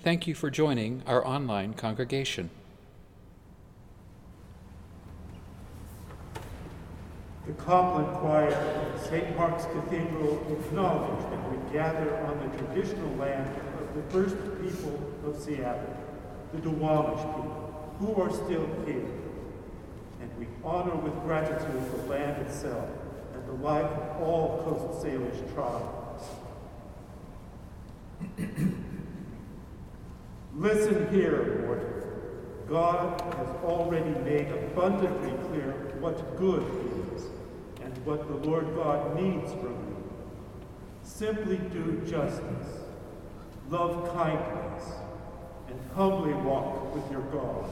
[0.00, 2.50] Thank you for joining our online congregation.
[7.46, 9.36] The Compline Choir of St.
[9.36, 15.36] Mark's Cathedral acknowledge that we gather on the traditional land of the first people of
[15.36, 15.96] Seattle,
[16.52, 19.04] the Duwamish people, who are still here.
[20.20, 22.88] And we honor with gratitude the land itself
[23.34, 26.22] and the life of all Coast Salish tribes.
[30.58, 32.02] Listen here, Lord.
[32.68, 35.70] God has already made abundantly clear
[36.00, 36.64] what good
[37.14, 37.26] is
[37.80, 40.10] and what the Lord God needs from you.
[41.04, 42.80] Simply do justice,
[43.70, 44.84] love kindness,
[45.68, 47.70] and humbly walk with your God.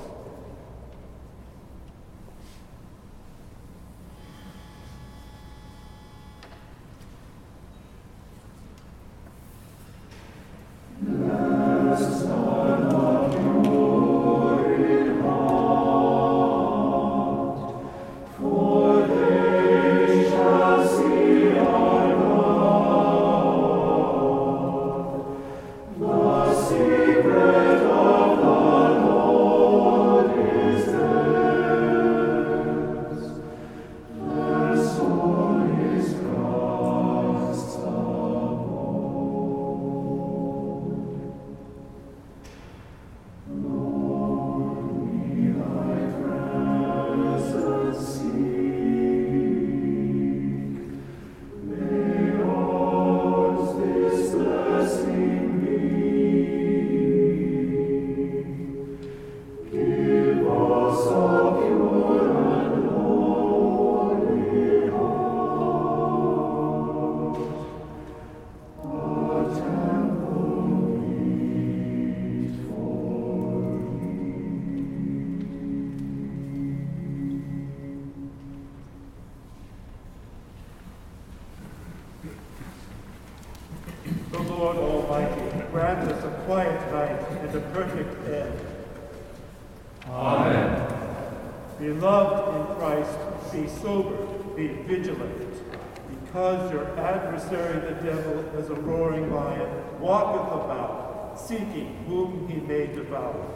[96.08, 99.68] Because your adversary the devil, as a roaring lion,
[100.00, 103.46] walketh about, seeking whom he may devour.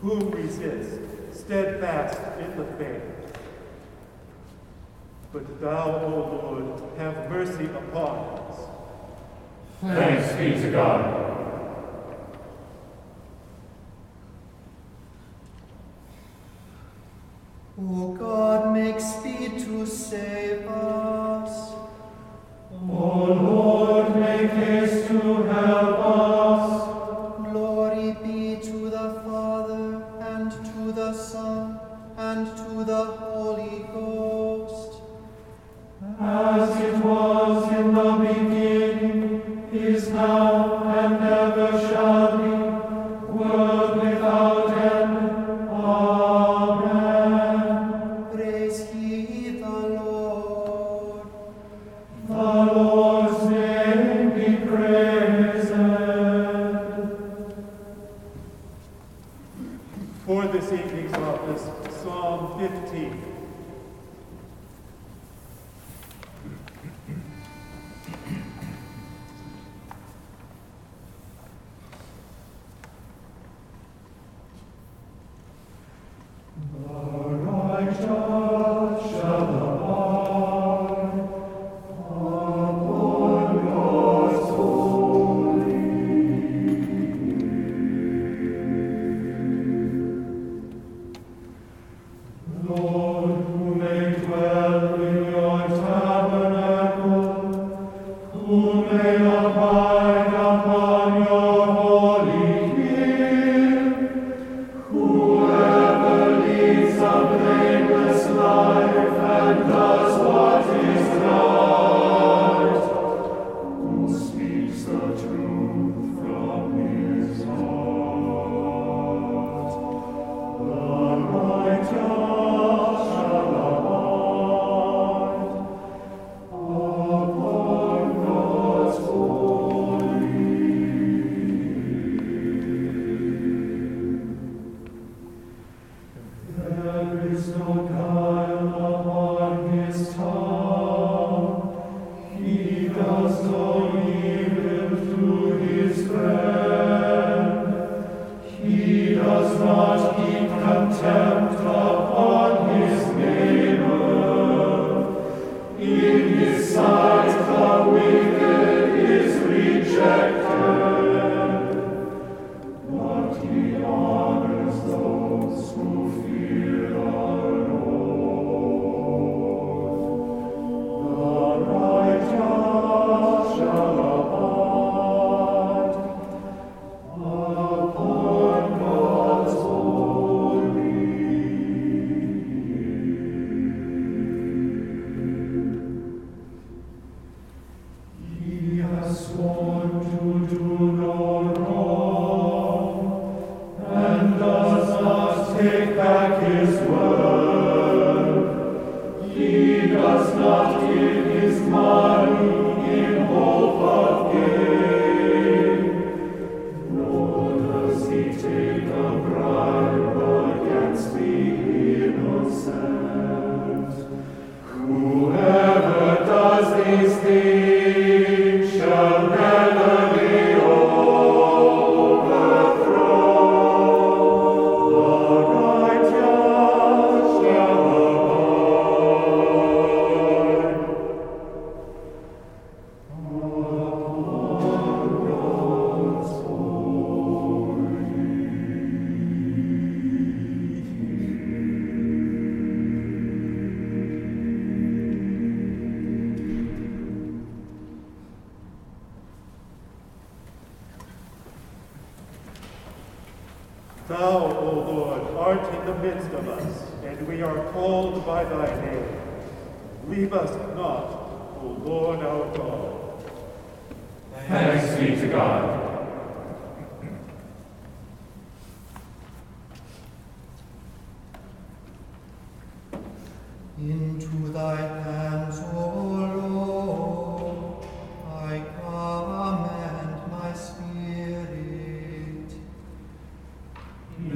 [0.00, 1.00] Whom resist,
[1.32, 3.02] steadfast in the faith.
[5.32, 6.08] But thou, O
[6.44, 8.58] Lord, have mercy upon us.
[9.80, 11.31] Thanks be to God.
[17.94, 21.72] O God, make speed to save us.
[22.90, 25.81] O Lord, make haste to help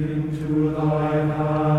[0.09, 1.76] into thy house.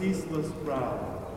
[0.00, 1.29] ceaseless brow.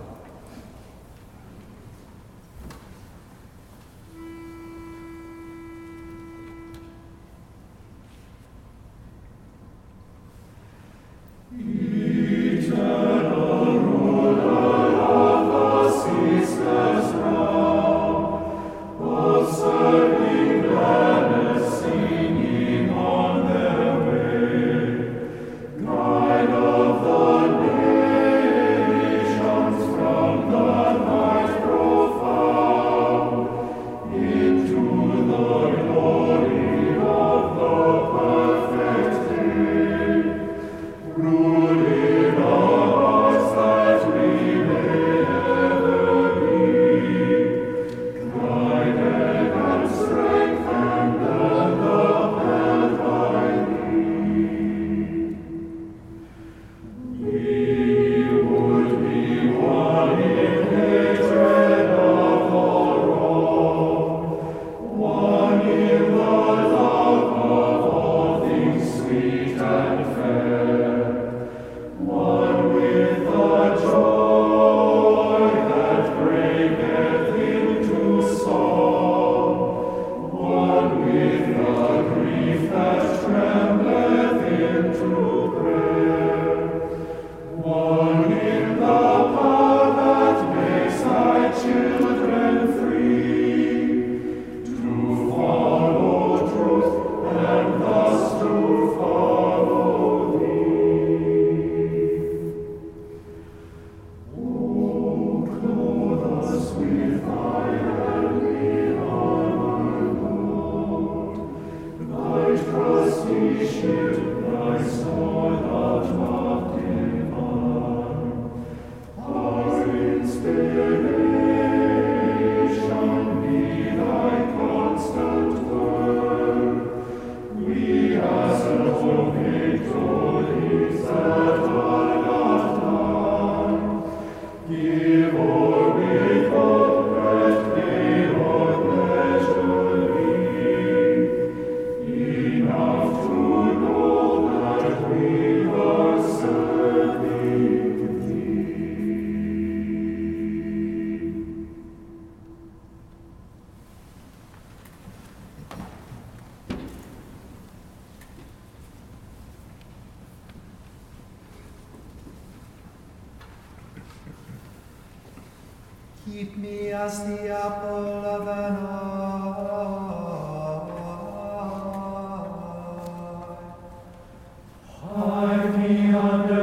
[176.24, 176.63] wonder.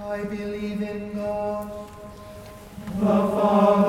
[0.00, 1.72] I believe in God,
[3.00, 3.87] The Father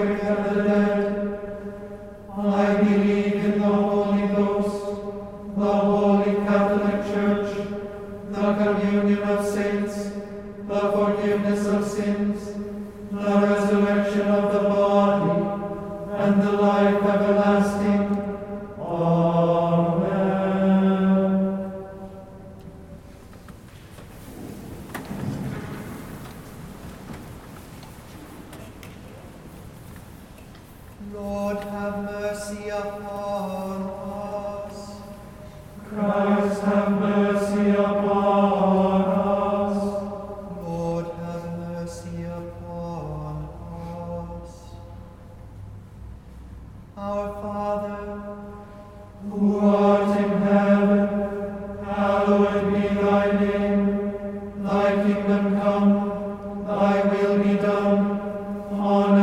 [0.00, 0.49] judge
[58.80, 59.14] on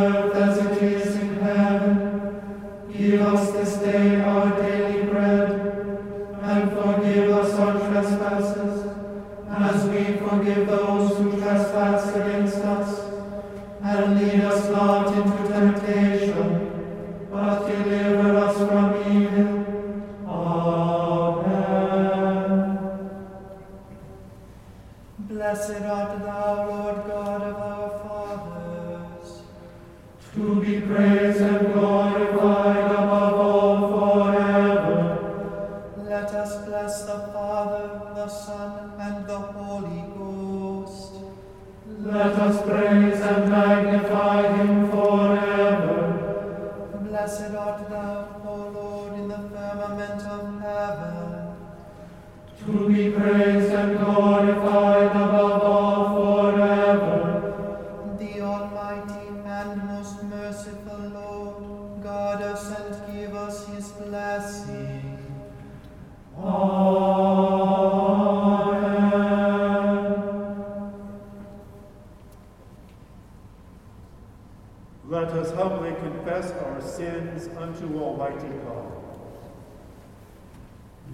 [77.55, 78.91] unto Almighty God.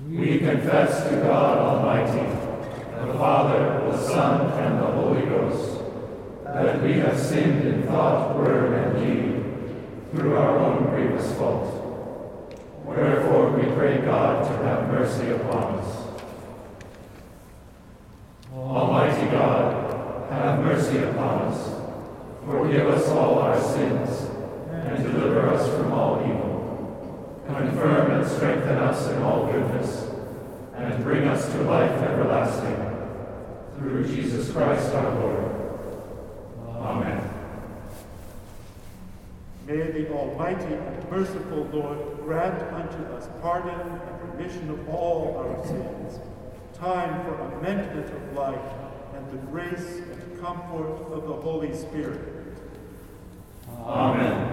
[0.10, 2.28] We confess to God Almighty,
[3.06, 5.82] the Father, the Son, and the Holy Ghost,
[6.46, 11.80] that we have sinned in thought, word, and deed, through our own grievous fault.
[12.86, 16.04] Wherefore we pray God to have mercy upon us.
[18.54, 21.82] Almighty God, have mercy upon us.
[22.46, 24.23] Forgive us all our sins,
[25.54, 27.44] us from all evil.
[27.46, 30.10] Confirm and strengthen us in all goodness,
[30.76, 32.80] and bring us to life everlasting.
[33.78, 35.56] Through Jesus Christ our Lord.
[36.80, 37.30] Amen.
[39.68, 45.66] May the Almighty and merciful Lord grant unto us pardon and remission of all our
[45.66, 46.20] sins,
[46.78, 48.60] time for amendment of life,
[49.16, 52.22] and the grace and comfort of the Holy Spirit.
[53.86, 54.53] Amen.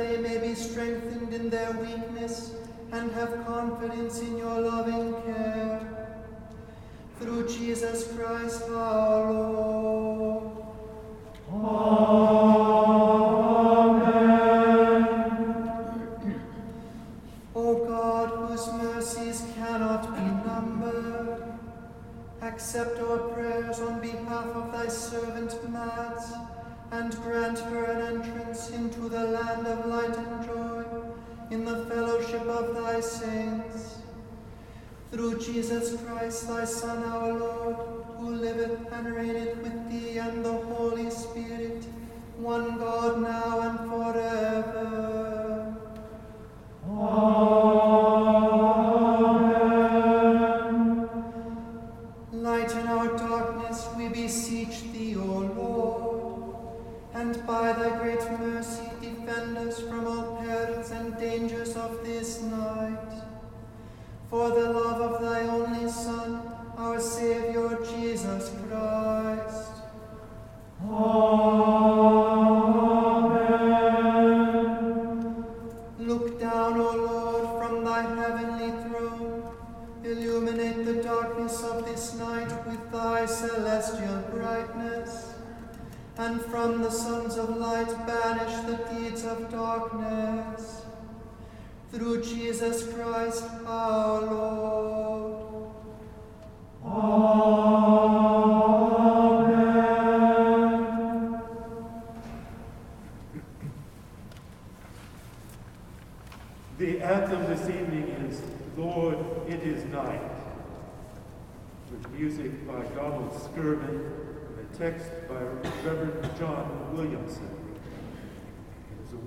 [0.00, 2.54] They may be strengthened in their weakness
[2.92, 5.80] and have confidence in your loving care.
[7.18, 10.42] Through Jesus Christ our Lord.
[11.52, 12.39] O
[32.60, 33.96] of thy saints.
[35.10, 37.76] Through Jesus Christ, thy Son, our Lord,
[38.16, 41.84] who liveth and reigneth with thee and the Holy Spirit,
[42.36, 45.76] one God now and forever.
[46.86, 47.69] Lighten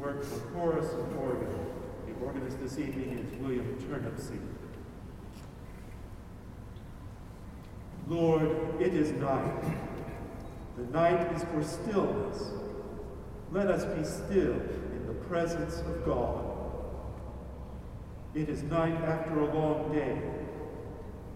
[0.04, 1.48] work for chorus and organ.
[2.06, 4.42] The organist this evening is William Turnipseed.
[8.10, 9.64] Lord, it is night.
[10.76, 12.52] The night is for stillness.
[13.54, 16.44] Let us be still in the presence of God.
[18.36, 20.22] It is night after a long day.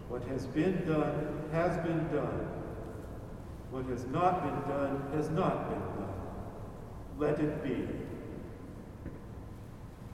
[0.10, 2.47] What has been done has been done.
[3.71, 6.13] What has not been done has not been done.
[7.17, 8.07] Let it be.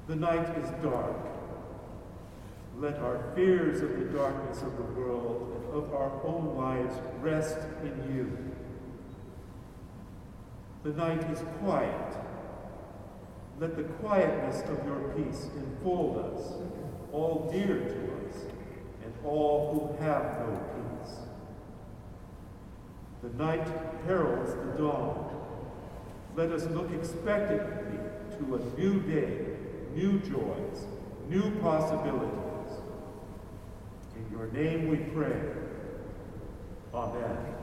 [0.07, 1.15] The night is dark.
[2.77, 7.57] Let our fears of the darkness of the world and of our own lives rest
[7.83, 8.37] in you.
[10.83, 12.17] The night is quiet.
[13.59, 16.51] Let the quietness of your peace enfold us,
[17.13, 18.35] all dear to us,
[19.05, 21.15] and all who have no peace.
[23.21, 23.65] The night
[24.05, 25.29] heralds the dawn.
[26.35, 27.99] Let us look expectantly
[28.37, 29.45] to a new day,
[29.95, 30.85] new joys,
[31.29, 32.79] new possibilities.
[34.15, 35.39] In your name we pray.
[36.93, 37.62] Amen.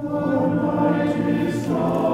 [0.00, 2.07] The night is dark.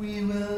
[0.00, 0.51] We will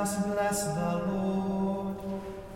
[0.00, 1.96] us bless the Lord.